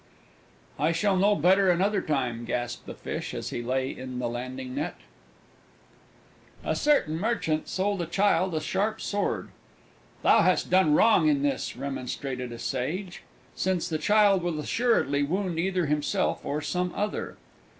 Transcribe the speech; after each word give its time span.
"I 0.79 0.93
shall 0.93 1.15
know 1.15 1.35
better 1.35 1.69
another 1.69 2.01
time!" 2.01 2.43
gasped 2.43 2.87
the 2.87 2.95
Fish, 2.95 3.35
as 3.35 3.51
he 3.51 3.61
lay 3.61 3.95
in 3.95 4.17
the 4.17 4.27
Landing 4.27 4.73
net. 4.73 4.95
A 6.63 6.75
certain 6.75 7.19
Merchant 7.19 7.67
sold 7.67 8.01
a 8.01 8.07
child 8.07 8.55
a 8.55 8.61
sharp 8.61 8.99
sword. 8.99 9.49
"Thou 10.23 10.41
hast 10.41 10.71
done 10.71 10.95
wrong 10.95 11.27
in 11.27 11.43
this," 11.43 11.77
remonstrated 11.77 12.51
a 12.51 12.57
Sage, 12.57 13.21
"since 13.55 13.87
the 13.87 13.99
child 13.99 14.41
will 14.41 14.59
assuredly 14.59 15.21
wound 15.21 15.59
either 15.59 15.85
himself 15.85 16.43
or 16.43 16.61
some 16.63 16.91
other." 16.95 17.37